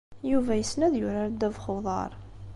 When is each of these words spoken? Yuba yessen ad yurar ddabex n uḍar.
Yuba 0.31 0.53
yessen 0.55 0.85
ad 0.87 0.93
yurar 0.97 1.27
ddabex 1.31 1.65
n 1.65 1.71
uḍar. 1.75 2.11